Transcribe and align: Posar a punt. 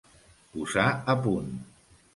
Posar 0.55 0.87
a 1.15 1.17
punt. 1.29 1.57